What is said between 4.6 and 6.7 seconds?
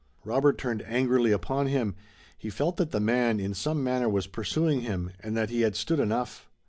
him, and that he had stood enough.